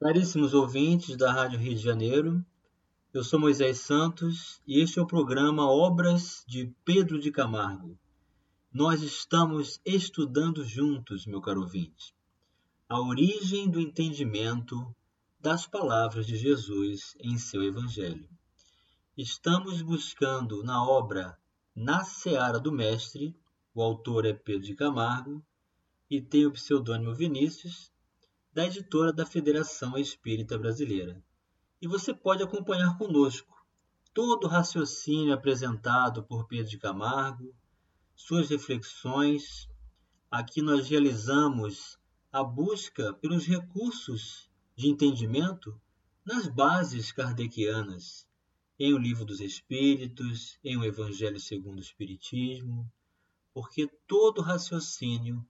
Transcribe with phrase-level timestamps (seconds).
[0.00, 2.44] Caríssimos ouvintes da Rádio Rio de Janeiro,
[3.12, 7.96] eu sou Moisés Santos e este é o programa Obras de Pedro de Camargo.
[8.72, 12.12] Nós estamos estudando juntos, meu caro ouvinte,
[12.88, 14.84] a origem do entendimento
[15.38, 18.28] das palavras de Jesus em seu Evangelho.
[19.16, 21.38] Estamos buscando na obra
[21.74, 23.34] Na Seara do Mestre,
[23.72, 25.40] o autor é Pedro de Camargo
[26.10, 27.93] e tem o pseudônimo Vinícius,
[28.54, 31.20] da editora da Federação Espírita Brasileira.
[31.82, 33.52] E você pode acompanhar conosco
[34.14, 37.52] todo o raciocínio apresentado por Pedro de Camargo,
[38.14, 39.68] suas reflexões.
[40.30, 41.98] Aqui nós realizamos
[42.32, 45.76] a busca pelos recursos de entendimento
[46.24, 48.24] nas bases kardecianas,
[48.78, 52.88] em O Livro dos Espíritos, em O Evangelho segundo o Espiritismo,
[53.52, 55.44] porque todo raciocínio,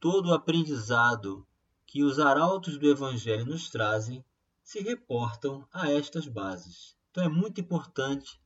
[0.00, 1.46] todo aprendizado
[1.86, 4.24] que os arautos do Evangelho nos trazem
[4.62, 6.96] se reportam a estas bases.
[7.10, 8.40] Então é muito importante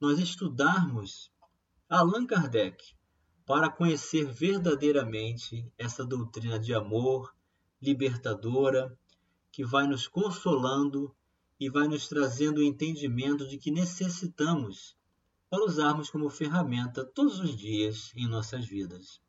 [0.00, 1.30] nós estudarmos
[1.88, 2.96] Allan Kardec
[3.44, 7.34] para conhecer verdadeiramente essa doutrina de amor
[7.80, 8.98] libertadora
[9.52, 11.14] que vai nos consolando
[11.58, 14.96] e vai nos trazendo o entendimento de que necessitamos
[15.48, 19.20] para usarmos como ferramenta todos os dias em nossas vidas.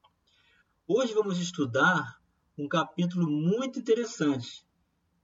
[0.88, 2.20] Hoje vamos estudar
[2.58, 4.66] um capítulo muito interessante,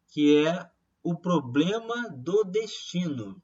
[0.07, 0.69] que é
[1.01, 3.41] o problema do destino.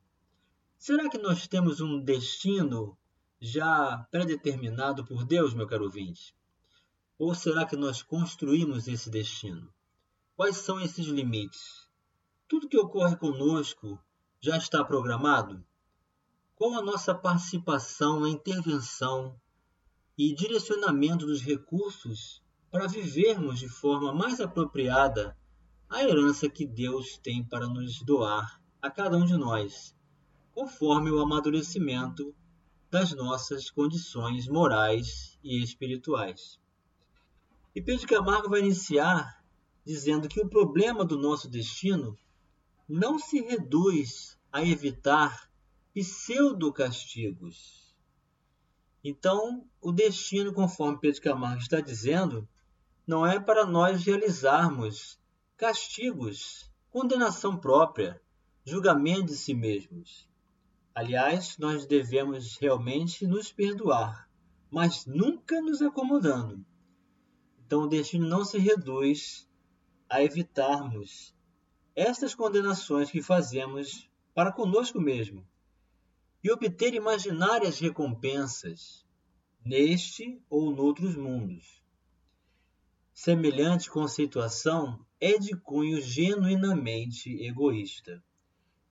[0.78, 2.96] Será que nós temos um destino
[3.42, 6.36] já predeterminado por Deus, meu caro ouvinte?
[7.18, 9.74] Ou será que nós construímos esse destino?
[10.36, 11.90] Quais são esses limites?
[12.48, 14.00] Tudo que ocorre conosco
[14.40, 15.66] já está programado?
[16.56, 19.36] Qual a nossa participação na intervenção
[20.16, 25.36] e direcionamento dos recursos para vivermos de forma mais apropriada
[25.90, 29.96] a herança que Deus tem para nos doar a cada um de nós,
[30.54, 32.34] conforme o amadurecimento
[32.92, 36.60] das nossas condições morais e espirituais.
[37.76, 39.44] E Pedro Camargo vai iniciar
[39.86, 42.18] dizendo que o problema do nosso destino
[42.88, 45.50] não se reduz a evitar
[45.94, 47.96] pseudo-castigos.
[49.04, 52.48] Então, o destino, conforme Pedro Camargo está dizendo,
[53.10, 55.20] não é para nós realizarmos
[55.58, 58.22] castigos, condenação própria,
[58.64, 60.30] julgamento de si mesmos.
[60.94, 64.30] Aliás, nós devemos realmente nos perdoar,
[64.70, 66.64] mas nunca nos acomodando.
[67.66, 69.50] Então, o destino não se reduz
[70.08, 71.36] a evitarmos
[71.96, 75.44] estas condenações que fazemos para conosco mesmo
[76.44, 79.04] e obter imaginárias recompensas
[79.66, 81.79] neste ou noutros mundos.
[83.22, 88.24] Semelhante conceituação é de cunho genuinamente egoísta.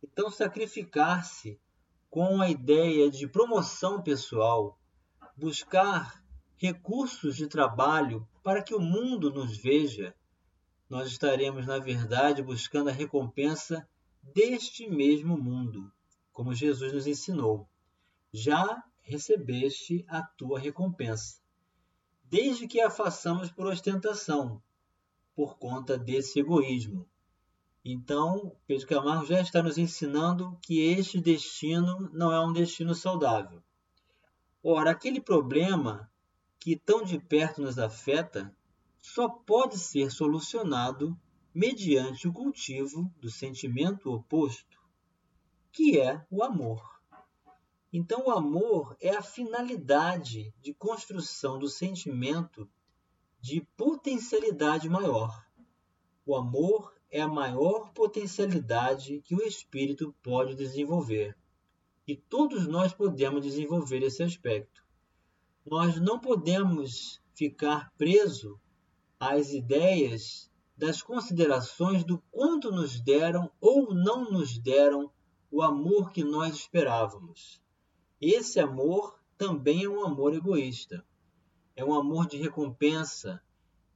[0.02, 1.58] Então, sacrificar-se
[2.10, 4.78] com a ideia de promoção pessoal,
[5.34, 6.22] buscar
[6.58, 10.14] recursos de trabalho para que o mundo nos veja,
[10.90, 13.88] nós estaremos, na verdade, buscando a recompensa
[14.22, 15.90] deste mesmo mundo,
[16.34, 17.66] como Jesus nos ensinou.
[18.30, 21.40] Já recebeste a tua recompensa
[22.30, 24.62] desde que a façamos por ostentação,
[25.34, 27.08] por conta desse egoísmo.
[27.84, 33.62] Então, Pedro Camargo já está nos ensinando que este destino não é um destino saudável.
[34.62, 36.10] Ora, aquele problema
[36.58, 38.54] que tão de perto nos afeta
[38.98, 41.18] só pode ser solucionado
[41.54, 44.78] mediante o cultivo do sentimento oposto,
[45.72, 46.97] que é o amor.
[47.91, 52.69] Então, o amor é a finalidade de construção do sentimento
[53.41, 55.47] de potencialidade maior.
[56.26, 61.34] O amor é a maior potencialidade que o espírito pode desenvolver.
[62.06, 64.84] E todos nós podemos desenvolver esse aspecto.
[65.65, 68.60] Nós não podemos ficar preso
[69.19, 75.11] às ideias das considerações do quanto nos deram ou não nos deram
[75.50, 77.61] o amor que nós esperávamos.
[78.20, 81.06] Esse amor também é um amor egoísta.
[81.76, 83.41] É um amor de recompensa,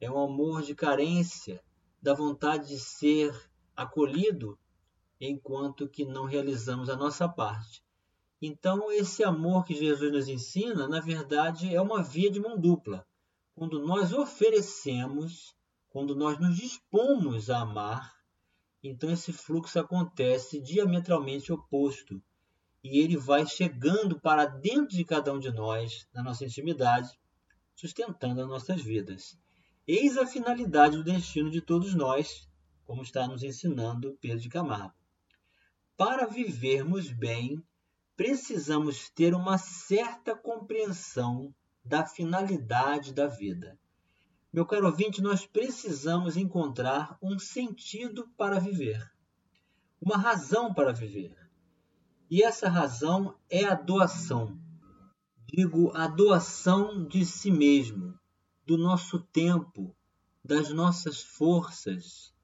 [0.00, 1.60] é um amor de carência,
[2.00, 3.34] da vontade de ser
[3.76, 4.56] acolhido,
[5.20, 7.82] enquanto que não realizamos a nossa parte.
[8.40, 13.04] Então, esse amor que Jesus nos ensina, na verdade, é uma via de mão dupla.
[13.56, 15.52] Quando nós oferecemos,
[15.90, 18.14] quando nós nos dispomos a amar,
[18.82, 22.22] então esse fluxo acontece diametralmente oposto
[22.82, 27.18] e ele vai chegando para dentro de cada um de nós, na nossa intimidade,
[27.74, 29.38] sustentando as nossas vidas.
[29.86, 32.48] Eis a finalidade do destino de todos nós,
[32.84, 34.94] como está nos ensinando Pedro de Camargo.
[35.96, 37.62] Para vivermos bem,
[38.16, 41.54] precisamos ter uma certa compreensão
[41.84, 43.78] da finalidade da vida.
[44.52, 49.10] Meu caro ouvinte, nós precisamos encontrar um sentido para viver,
[50.00, 51.41] uma razão para viver.
[52.34, 54.58] E essa razão é a doação.
[55.46, 58.18] Digo, a doação de si mesmo,
[58.64, 59.94] do nosso tempo,
[60.42, 62.34] das nossas forças,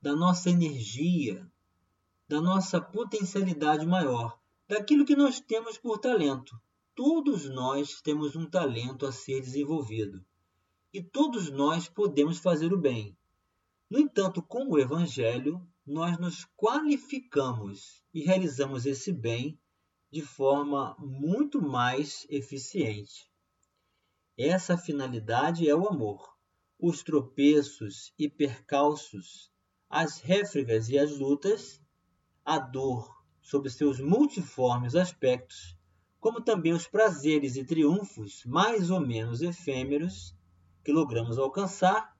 [0.00, 1.46] da nossa energia,
[2.26, 6.58] da nossa potencialidade maior, daquilo que nós temos por talento.
[6.94, 10.24] Todos nós temos um talento a ser desenvolvido
[10.94, 13.14] e todos nós podemos fazer o bem.
[13.90, 19.56] No entanto, com o Evangelho, nós nos qualificamos e realizamos esse bem
[20.10, 23.30] de forma muito mais eficiente.
[24.36, 26.36] Essa finalidade é o amor.
[26.78, 29.50] Os tropeços e percalços,
[29.88, 31.80] as réfregas e as lutas,
[32.44, 35.78] a dor sob seus multiformes aspectos,
[36.18, 40.34] como também os prazeres e triunfos mais ou menos efêmeros,
[40.84, 42.16] que logramos alcançar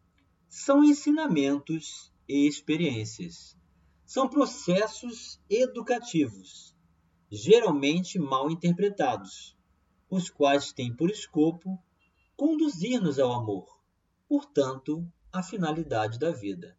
[0.49, 3.57] são ensinamentos e experiências.
[4.05, 6.75] São processos educativos,
[7.31, 9.57] geralmente mal interpretados,
[10.09, 11.83] os quais têm por escopo
[12.37, 13.81] conduzir-nos ao amor,
[14.29, 16.77] portanto, a finalidade da vida.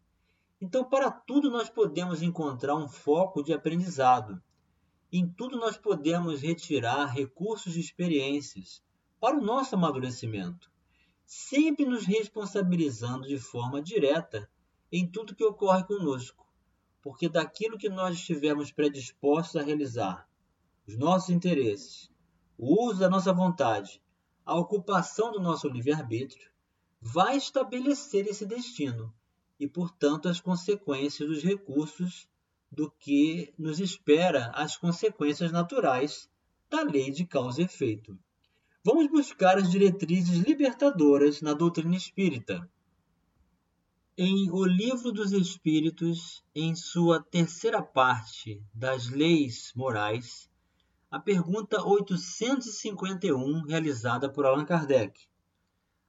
[0.60, 4.42] Então, para tudo nós podemos encontrar um foco de aprendizado.
[5.12, 8.82] Em tudo nós podemos retirar recursos de experiências
[9.20, 10.72] para o nosso amadurecimento
[11.28, 14.50] sempre nos responsabilizando de forma direta
[14.92, 16.46] em tudo que ocorre conosco,
[17.02, 20.28] porque daquilo que nós estivermos predispostos a realizar,
[20.88, 22.10] os nossos interesses,
[22.58, 24.02] o uso da nossa vontade,
[24.46, 26.50] a ocupação do nosso livre-arbítrio,
[27.02, 29.14] vai estabelecer esse destino
[29.60, 32.28] e, portanto, as consequências dos recursos
[32.72, 36.30] do que nos espera as consequências naturais
[36.70, 38.18] da lei de causa e efeito.
[38.84, 42.70] Vamos buscar as diretrizes libertadoras na doutrina espírita.
[44.20, 50.50] Em O Livro dos Espíritos, em sua terceira parte das Leis Morais,
[51.12, 55.28] a pergunta 851, realizada por Allan Kardec: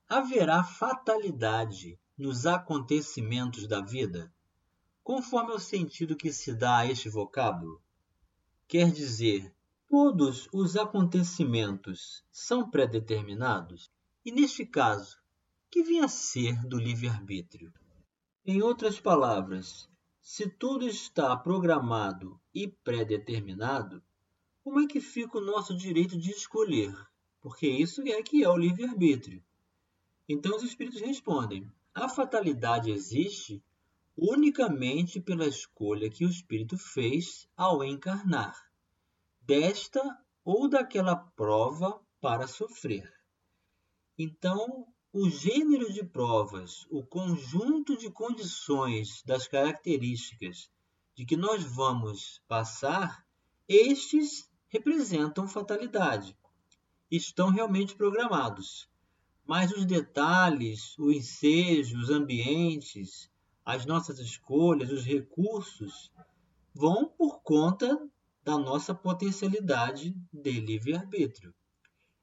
[0.08, 4.32] Haverá fatalidade nos acontecimentos da vida?
[5.04, 7.78] Conforme o sentido que se dá a este vocábulo,
[8.66, 9.54] quer dizer
[9.86, 13.90] Todos os acontecimentos são predeterminados?
[14.24, 15.18] E neste caso,
[15.70, 17.70] que vem a ser do livre-arbítrio?
[18.50, 19.86] Em outras palavras,
[20.22, 24.02] se tudo está programado e predeterminado,
[24.64, 26.96] como é que fica o nosso direito de escolher?
[27.42, 29.44] Porque isso é que é o livre-arbítrio.
[30.26, 33.62] Então os espíritos respondem: a fatalidade existe
[34.16, 38.56] unicamente pela escolha que o espírito fez ao encarnar
[39.42, 40.02] desta
[40.42, 43.12] ou daquela prova para sofrer.
[44.16, 50.70] Então, o gênero de provas, o conjunto de condições das características
[51.14, 53.26] de que nós vamos passar,
[53.66, 56.36] estes representam fatalidade.
[57.10, 58.88] Estão realmente programados.
[59.46, 63.30] Mas os detalhes, o ensejo, os ambientes,
[63.64, 66.12] as nossas escolhas, os recursos,
[66.74, 67.98] vão por conta
[68.44, 71.54] da nossa potencialidade de livre-arbítrio.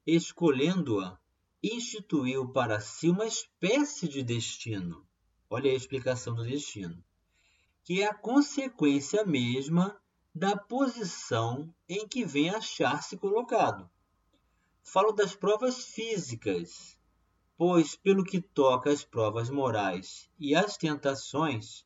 [0.06, 1.20] Escolhendo-a,
[1.74, 5.06] instituiu para si uma espécie de destino.
[5.50, 7.04] Olha a explicação do destino.
[7.84, 10.00] Que é a consequência mesma
[10.34, 13.90] da posição em que vem achar-se colocado.
[14.84, 17.00] Falo das provas físicas,
[17.58, 21.86] pois, pelo que toca às provas morais e às tentações,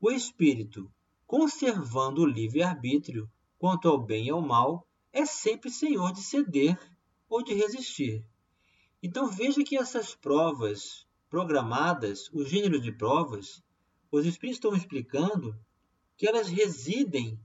[0.00, 0.92] o espírito,
[1.26, 6.78] conservando o livre-arbítrio, quanto ao bem e ao mal, é sempre senhor de ceder
[7.28, 8.24] ou de resistir.
[9.02, 13.62] Então veja que essas provas programadas, o gênero de provas,
[14.10, 15.58] os espíritos estão explicando
[16.16, 17.38] que elas residem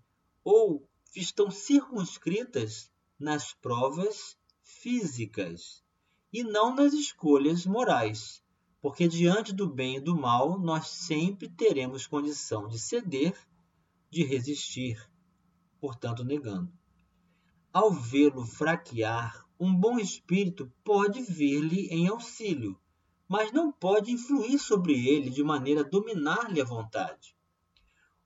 [0.44, 5.84] ou estão circunscritas nas provas físicas
[6.32, 8.44] e não nas escolhas morais,
[8.82, 13.38] porque diante do bem e do mal nós sempre teremos condição de ceder,
[14.10, 15.08] de resistir,
[15.80, 16.72] portanto negando.
[17.72, 22.78] Ao vê-lo fraquear, um bom espírito pode vir-lhe em auxílio,
[23.30, 27.34] mas não pode influir sobre ele de maneira a dominar-lhe a vontade.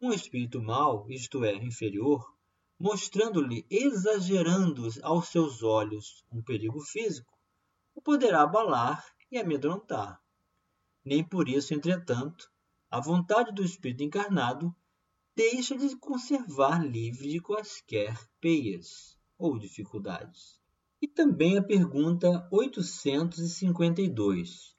[0.01, 2.33] Um espírito mau, isto é, inferior,
[2.79, 7.37] mostrando-lhe, exagerando aos seus olhos um perigo físico,
[7.93, 10.19] o poderá abalar e amedrontar.
[11.05, 12.51] Nem por isso, entretanto,
[12.89, 14.75] a vontade do espírito encarnado
[15.35, 20.57] deixa de conservar livre de quaisquer peias ou dificuldades.
[20.99, 24.75] E também a pergunta 852.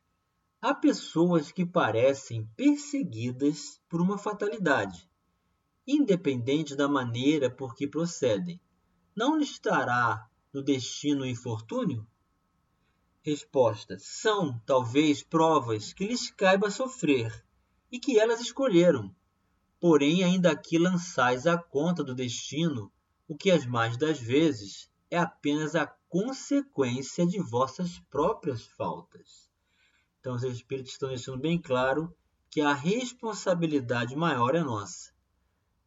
[0.61, 5.09] Há pessoas que parecem perseguidas por uma fatalidade,
[5.87, 8.61] independente da maneira por que procedem.
[9.15, 12.05] Não lhe estará no destino o infortúnio?
[13.23, 17.45] Resposta: São, talvez, provas que lhes caiba sofrer
[17.93, 19.15] e que elas escolheram.
[19.79, 22.91] Porém, ainda aqui lançais à conta do destino
[23.29, 29.49] o que as mais das vezes é apenas a consequência de vossas próprias faltas.
[30.21, 32.15] Então, os Espíritos estão deixando bem claro
[32.51, 35.13] que a responsabilidade maior é nossa.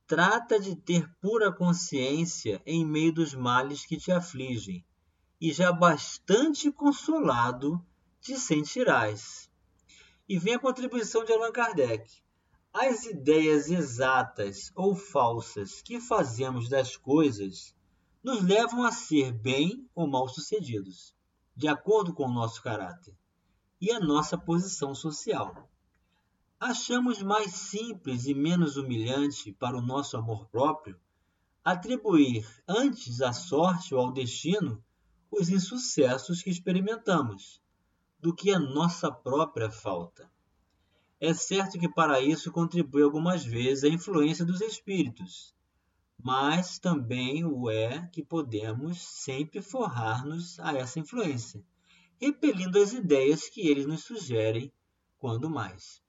[0.08, 4.86] Trata de ter pura consciência em meio dos males que te afligem,
[5.40, 7.84] e já bastante consolado
[8.20, 9.50] te sentirás.
[10.28, 12.22] E vem a contribuição de Allan Kardec.
[12.74, 17.76] As ideias exatas ou falsas que fazemos das coisas
[18.24, 21.14] nos levam a ser bem ou mal sucedidos,
[21.56, 23.16] de acordo com o nosso caráter
[23.80, 25.70] e a nossa posição social.
[26.60, 31.00] Achamos mais simples e menos humilhante para o nosso amor próprio
[31.64, 34.84] atribuir antes à sorte ou ao destino
[35.32, 37.62] os insucessos que experimentamos,
[38.20, 40.30] do que a nossa própria falta.
[41.20, 45.56] É certo que para isso contribui algumas vezes a influência dos espíritos,
[46.24, 51.64] mas também o é que podemos sempre forrar-nos a essa influência,
[52.20, 54.72] repelindo as ideias que eles nos sugerem,
[55.18, 56.02] quando mais.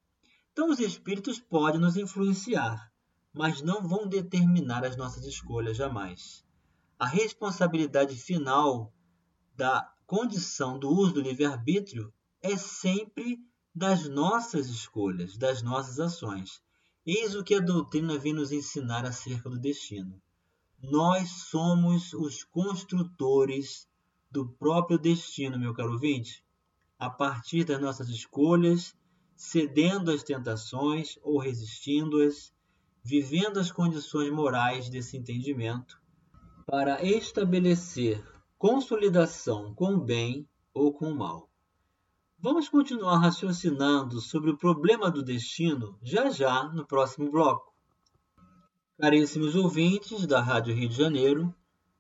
[0.52, 2.92] Então, os espíritos podem nos influenciar,
[3.32, 6.44] mas não vão determinar as nossas escolhas jamais.
[6.98, 8.92] A responsabilidade final
[9.56, 13.38] da condição do uso do livre-arbítrio é sempre
[13.74, 16.62] das nossas escolhas, das nossas ações.
[17.04, 20.22] Eis o que a doutrina vem nos ensinar acerca do destino.
[20.80, 23.88] Nós somos os construtores
[24.30, 26.44] do próprio destino, meu caro ouvinte,
[26.96, 28.94] a partir das nossas escolhas,
[29.34, 32.52] cedendo às tentações ou resistindo-as,
[33.02, 36.00] vivendo as condições morais desse entendimento,
[36.64, 38.24] para estabelecer
[38.56, 41.51] consolidação com o bem ou com o mal.
[42.44, 47.72] Vamos continuar raciocinando sobre o problema do destino já já no próximo bloco.
[48.98, 51.54] Caríssimos ouvintes da Rádio Rio de Janeiro,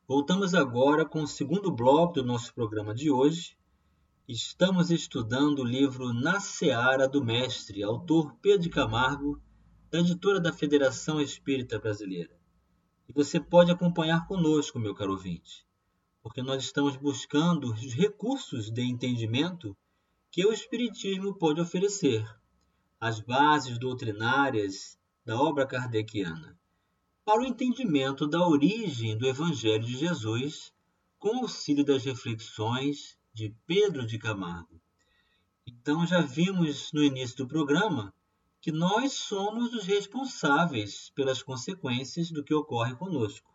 [0.04, 3.56] voltamos agora com o segundo bloco do nosso programa de hoje.
[4.26, 9.40] Estamos estudando o livro Na Seara do Mestre, autor Pedro Camargo,
[9.92, 12.36] da editora da Federação Espírita Brasileira.
[13.08, 15.64] E você pode acompanhar conosco, meu caro ouvinte,
[16.20, 19.76] porque nós estamos buscando os recursos de entendimento
[20.32, 22.26] que o Espiritismo pode oferecer,
[22.98, 26.58] as bases doutrinárias da obra kardeciana,
[27.22, 30.72] para o entendimento da origem do Evangelho de Jesus,
[31.18, 34.80] com auxílio das reflexões de Pedro de Camargo.
[35.66, 38.14] Então, já vimos no início do programa
[38.58, 43.52] que nós somos os responsáveis pelas consequências do que ocorre conosco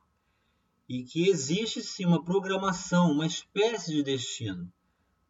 [0.87, 4.71] e que existe sim uma programação, uma espécie de destino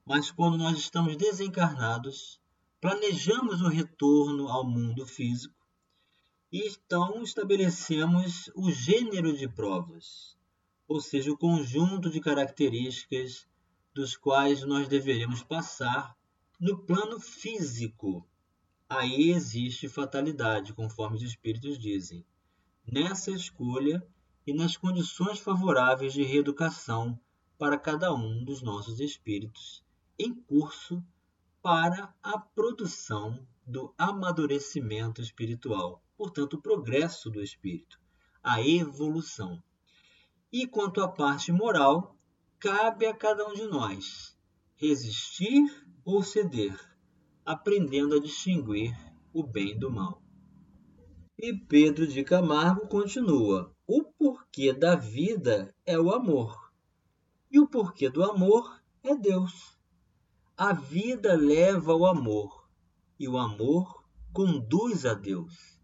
[0.08, 2.40] mas quando nós estamos desencarnados,
[2.80, 5.54] planejamos o retorno ao mundo físico
[6.50, 10.38] e então estabelecemos o gênero de provas,
[10.88, 13.46] ou seja, o conjunto de características
[13.94, 16.16] dos quais nós deveremos passar
[16.58, 18.26] no plano físico.
[18.88, 22.26] Aí existe fatalidade, conforme os espíritos dizem,
[22.90, 24.02] nessa escolha
[24.46, 27.20] e nas condições favoráveis de reeducação
[27.58, 29.86] para cada um dos nossos espíritos
[30.20, 31.04] em curso
[31.62, 38.00] para a produção do amadurecimento espiritual, portanto, o progresso do espírito,
[38.42, 39.62] a evolução.
[40.52, 42.18] E quanto à parte moral,
[42.60, 44.38] cabe a cada um de nós
[44.76, 46.80] resistir ou ceder,
[47.46, 48.96] aprendendo a distinguir
[49.34, 50.22] o bem do mal.
[51.38, 56.72] E Pedro de Camargo continua: o porquê da vida é o amor,
[57.52, 59.77] e o porquê do amor é Deus.
[60.60, 62.68] A vida leva ao amor
[63.20, 65.80] e o amor conduz a Deus.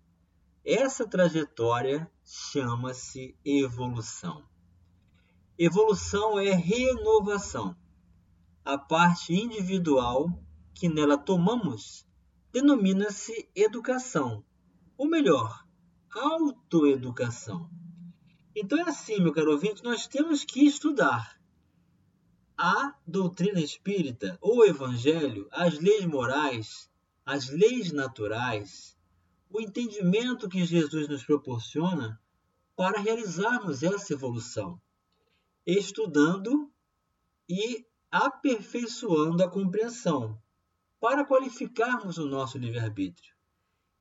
[0.65, 4.43] Essa trajetória chama-se evolução.
[5.59, 7.77] Evolução é renovação.
[8.65, 10.27] A parte individual
[10.73, 12.07] que nela tomamos
[12.51, 14.43] denomina-se educação,
[14.97, 15.67] ou melhor,
[16.09, 17.69] autoeducação.
[18.55, 21.42] Então é assim, meu caro ouvinte, nós temos que estudar
[22.65, 26.89] a doutrina espírita, o evangelho, as leis morais,
[27.25, 28.97] as leis naturais,
[29.49, 32.17] o entendimento que Jesus nos proporciona
[32.73, 34.81] para realizarmos essa evolução,
[35.67, 36.71] estudando
[37.49, 40.41] e aperfeiçoando a compreensão,
[41.01, 43.35] para qualificarmos o nosso livre-arbítrio.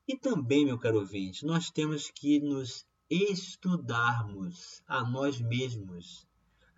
[0.06, 6.28] E também, meu caro ouvinte, nós temos que nos estudarmos a nós mesmos,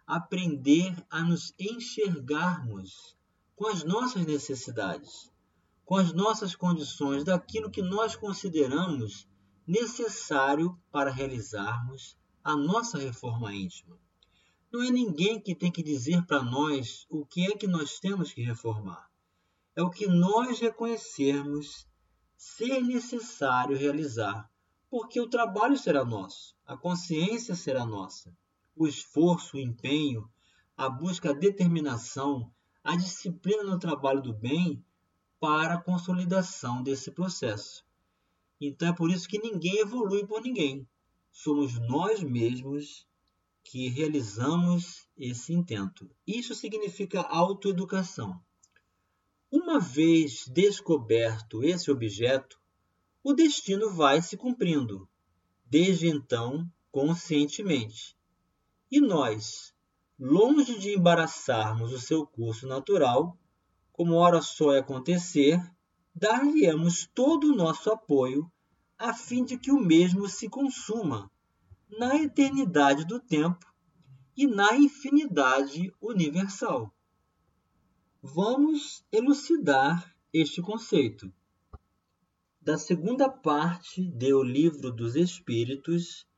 [0.07, 3.17] aprender a nos enxergarmos
[3.57, 5.33] com as nossas necessidades,
[5.85, 9.29] com as nossas condições, daquilo que nós consideramos
[9.67, 13.99] necessário para realizarmos a nossa reforma íntima.
[14.73, 18.33] Não é ninguém que tem que dizer para nós o que é que nós temos
[18.33, 19.09] que reformar.
[19.77, 21.87] É o que nós reconhecermos
[22.37, 24.51] ser necessário realizar
[24.91, 28.33] porque o trabalho será nosso, a consciência será nossa,
[28.77, 30.29] o esforço, o empenho,
[30.77, 32.53] a busca, a determinação,
[32.83, 34.85] a disciplina no trabalho do bem
[35.39, 37.85] para a consolidação desse processo.
[38.61, 40.87] Então é por isso que ninguém evolui por ninguém.
[41.31, 43.07] Somos nós mesmos
[43.63, 46.11] que realizamos esse intento.
[46.27, 48.41] Isso significa autoeducação.
[49.51, 52.61] Uma vez descoberto esse objeto,
[53.23, 55.09] o destino vai se cumprindo,
[55.65, 58.14] desde então conscientemente.
[58.95, 59.75] E nós,
[60.17, 63.37] longe de embaraçarmos o seu curso natural,
[63.91, 65.61] como ora só é acontecer,
[66.15, 68.49] dar-lhe-emos todo o nosso apoio
[68.97, 71.29] a fim de que o mesmo se consuma
[71.99, 73.67] na eternidade do tempo
[74.37, 76.95] e na infinidade universal.
[78.23, 81.35] Vamos elucidar este conceito
[82.61, 86.29] da segunda parte de O Livro dos Espíritos,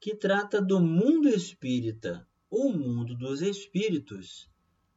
[0.00, 4.48] que trata do mundo espírita ou mundo dos espíritos,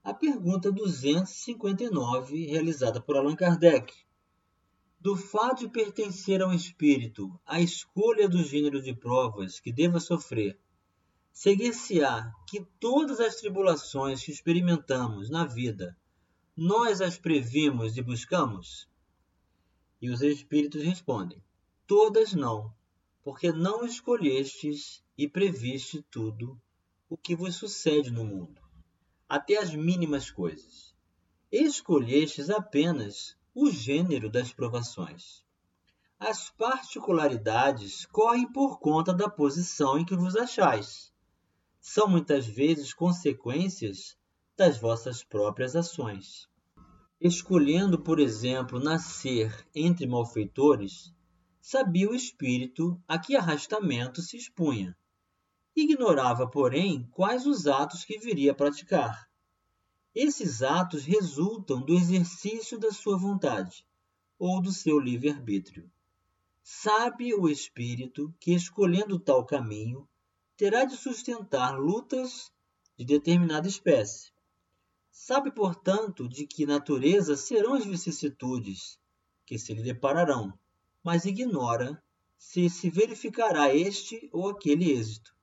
[0.02, 3.94] a pergunta 259, realizada por Allan Kardec.
[5.02, 10.58] Do fato de pertencer ao espírito a escolha do gênero de provas que deva sofrer,
[11.34, 15.98] seguir-se-á que todas as tribulações que experimentamos na vida,
[16.56, 18.88] nós as previmos e buscamos?
[20.02, 21.44] E os espíritos respondem:
[21.86, 22.74] Todas não,
[23.24, 26.60] porque não escolhestes e previste tudo
[27.10, 28.62] o que vos sucede no mundo,
[29.30, 30.94] até as mínimas coisas.
[31.52, 35.44] Escolhestes apenas o gênero das provações.
[36.20, 41.14] As particularidades correm por conta da posição em que vos achais.
[41.80, 44.18] São muitas vezes consequências
[44.58, 46.48] das vossas próprias ações.
[47.20, 51.13] Escolhendo, por exemplo, nascer entre malfeitores,
[51.66, 54.94] sabia o espírito a que arrastamento se expunha.
[55.74, 59.30] Ignorava, porém, quais os atos que viria a praticar.
[60.14, 63.88] Esses atos resultam do exercício da sua vontade
[64.38, 65.90] ou do seu livre-arbítrio.
[66.62, 70.06] Sabe o espírito que, escolhendo tal caminho,
[70.58, 72.52] terá de sustentar lutas
[72.98, 74.34] de determinada espécie,
[75.10, 79.00] Sabe, portanto, de que natureza serão as vicissitudes
[79.46, 80.52] que se lhe depararão,
[81.04, 82.02] mas ignora
[82.38, 85.36] se se verificará este ou aquele êxito.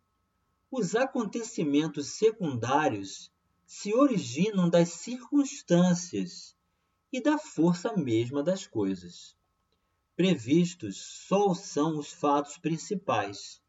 [0.70, 3.31] Os acontecimentos secundários
[3.66, 6.57] se originam das circunstâncias
[7.12, 9.37] e da força mesma das coisas.
[10.16, 10.96] Previstos
[11.27, 13.61] só são os fatos principais,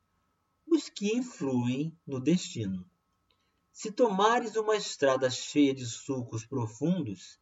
[0.67, 2.85] os que influem no destino.
[3.71, 7.39] Se tomares uma estrada cheia de sulcos profundos,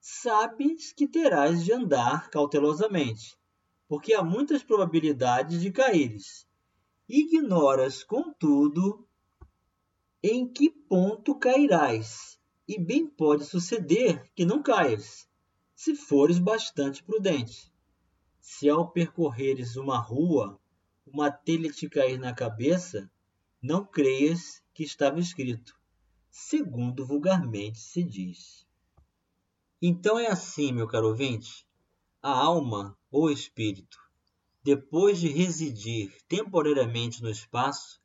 [0.00, 3.39] sabes que terás de andar cautelosamente,
[3.90, 6.46] porque há muitas probabilidades de caíres.
[7.08, 9.04] Ignoras, contudo,
[10.22, 15.28] em que ponto cairás, e bem pode suceder que não caias,
[15.74, 17.74] se fores bastante prudente.
[18.40, 20.60] Se ao percorreres uma rua,
[21.04, 23.10] uma telha te cair na cabeça,
[23.60, 25.74] não creias que estava escrito,
[26.30, 28.64] segundo vulgarmente se diz.
[29.82, 31.66] Então é assim, meu caro ouvinte,
[32.22, 33.98] a alma ou espírito,
[34.62, 37.98] depois de residir temporariamente no espaço,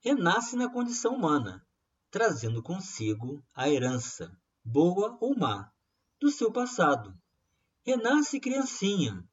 [0.00, 1.64] renasce na condição humana,
[2.10, 5.70] trazendo consigo a herança, boa ou má,
[6.20, 7.16] do seu passado.
[7.84, 9.24] Renasce criancinha,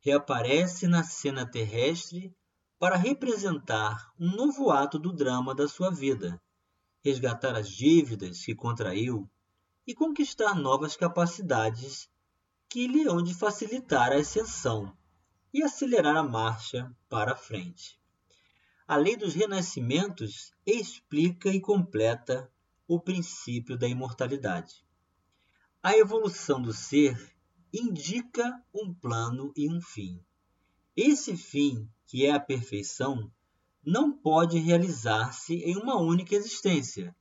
[0.00, 2.36] reaparece na cena terrestre
[2.78, 6.38] para representar um novo ato do drama da sua vida,
[7.02, 9.28] resgatar as dívidas que contraiu
[9.86, 12.10] e conquistar novas capacidades
[12.68, 14.94] que lhe hão de facilitar a ascensão
[15.52, 17.98] e acelerar a marcha para a frente.
[18.86, 22.50] A lei dos renascimentos explica e completa
[22.86, 24.84] o princípio da imortalidade.
[25.82, 27.34] A evolução do ser
[27.72, 30.22] indica um plano e um fim
[30.96, 33.30] Esse fim, que é a perfeição,
[33.84, 37.14] não pode realizar-se em uma única existência,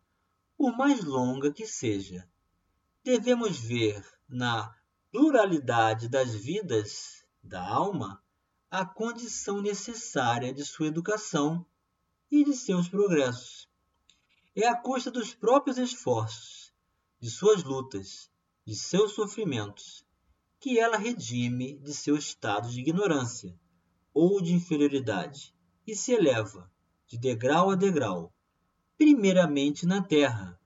[0.57, 2.27] por mais longa que seja.
[3.03, 4.76] Devemos ver na
[5.11, 8.21] pluralidade das vidas da alma
[8.69, 11.65] a condição necessária de sua educação
[12.29, 13.67] e de seus progressos.
[14.53, 16.73] É à custa dos próprios esforços,
[17.19, 18.29] de suas lutas,
[18.65, 20.05] de seus sofrimentos,
[20.59, 23.57] que ela redime de seu estado de ignorância
[24.13, 26.69] ou de inferioridade e se eleva,
[27.07, 28.33] de degrau a degrau,
[28.97, 30.59] primeiramente na terra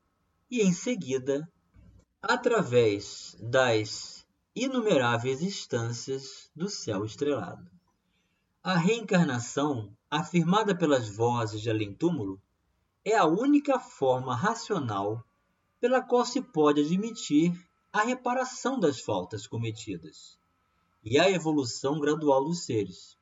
[0.49, 1.47] e em seguida,
[2.21, 4.20] através das
[4.55, 7.71] inumeráveis instâncias do céu estrelado.
[8.61, 12.41] A reencarnação, afirmada pelas vozes de além-túmulo,
[13.03, 15.25] é a única forma racional
[15.79, 17.53] pela qual se pode admitir
[17.93, 20.37] a reparação das faltas cometidas
[21.03, 23.17] e a evolução gradual dos seres.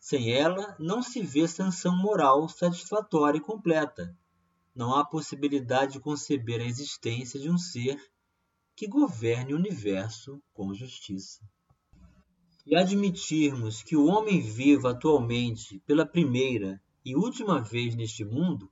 [0.00, 4.16] Sem ela, não se vê sanção moral satisfatória e completa.
[4.74, 7.98] Não há possibilidade de conceber a existência de um ser
[8.78, 11.40] que governe o universo com justiça.
[12.64, 18.70] E admitirmos que o homem viva atualmente pela primeira e última vez neste mundo,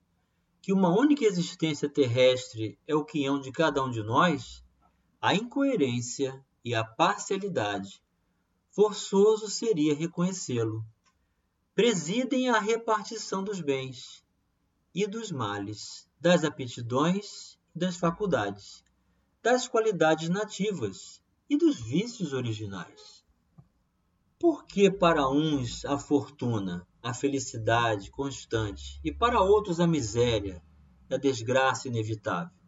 [0.62, 4.62] que uma única existência terrestre é o quinhão de cada um de nós,
[5.21, 8.01] a incoerência e a parcialidade,
[8.71, 10.85] forçoso seria reconhecê-lo
[11.75, 14.25] presidem a repartição dos bens
[14.95, 18.86] e dos males, das aptidões e das faculdades,
[19.47, 23.25] das qualidades nativas e dos vícios originais.
[24.41, 30.61] Porque para uns a fortuna, a felicidade constante e para outros a miséria
[31.09, 32.59] a desgraça inevitável?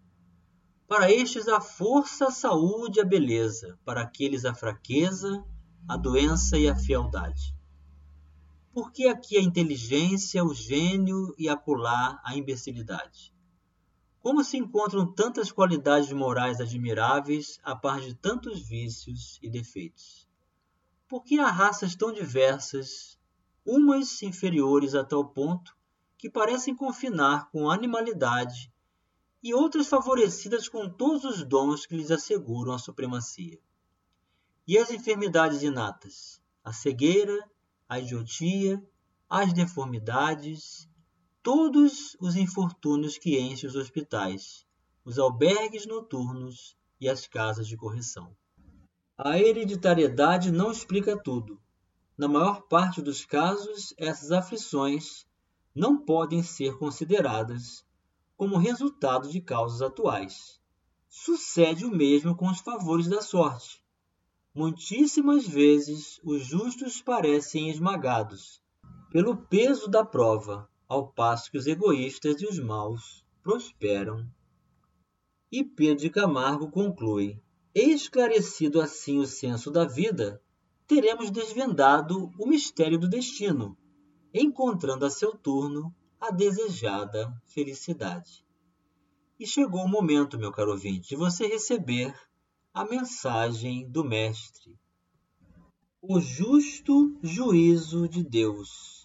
[0.86, 5.44] Para estes a força, a saúde a beleza, para aqueles a fraqueza,
[5.88, 7.56] a doença e a fealdade.
[8.72, 13.36] Por que aqui a inteligência, o gênio e acolá a imbecilidade?
[14.28, 20.28] Como se encontram tantas qualidades morais admiráveis a par de tantos vícios e defeitos?
[21.08, 23.18] Por que há raças tão diversas,
[23.64, 25.74] umas inferiores a tal ponto
[26.18, 28.70] que parecem confinar com animalidade
[29.42, 33.58] e outras favorecidas com todos os dons que lhes asseguram a supremacia?
[34.66, 37.48] E as enfermidades inatas, a cegueira
[37.88, 38.86] a idiotia,
[39.26, 40.86] as deformidades,
[41.50, 44.66] todos os infortúnios que enchem os hospitais,
[45.02, 48.36] os albergues noturnos e as casas de correção.
[49.16, 51.58] A hereditariedade não explica tudo.
[52.18, 55.26] Na maior parte dos casos, essas aflições
[55.74, 57.82] não podem ser consideradas
[58.36, 60.60] como resultado de causas atuais.
[61.08, 63.82] Sucede o mesmo com os favores da sorte,
[64.54, 68.60] Muitíssimas vezes os justos parecem esmagados
[69.10, 74.26] pelo peso da prova, ao passo que os egoístas e os maus prosperam.
[75.52, 77.38] E Pedro de Camargo conclui:
[77.74, 80.42] Esclarecido assim o senso da vida,
[80.86, 83.76] teremos desvendado o mistério do destino,
[84.32, 88.44] encontrando a seu turno a desejada felicidade.
[89.38, 92.12] E chegou o momento, meu caro ouvinte, de você receber
[92.74, 94.76] a mensagem do Mestre.
[96.00, 98.97] O justo juízo de Deus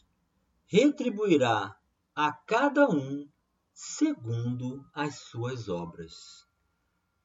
[0.74, 1.78] retribuirá
[2.16, 3.30] a cada um
[3.76, 6.48] segundo as suas obras.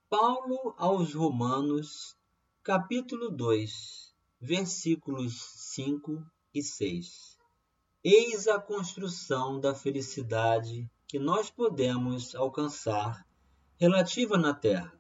[0.07, 2.15] Paulo aos Romanos,
[2.63, 5.41] capítulo 2, versículos
[5.73, 6.23] 5
[6.55, 7.39] e 6.
[8.05, 13.27] Eis a construção da felicidade que nós podemos alcançar
[13.79, 14.93] relativa na terra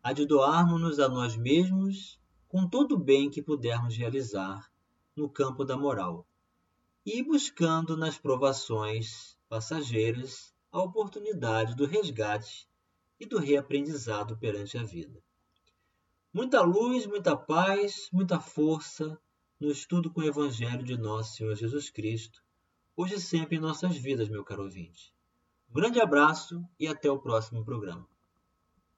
[0.00, 4.70] a de doarmos-nos a nós mesmos com todo o bem que pudermos realizar
[5.16, 6.24] no campo da moral,
[7.04, 12.66] e buscando nas provações passageiras a oportunidade do resgate
[13.20, 15.22] e do reaprendizado perante a vida.
[16.32, 19.20] Muita luz, muita paz, muita força
[19.60, 22.42] no estudo com o Evangelho de nosso Senhor Jesus Cristo,
[22.96, 25.14] hoje e sempre em nossas vidas, meu caro ouvinte.
[25.70, 28.08] Um grande abraço e até o próximo programa.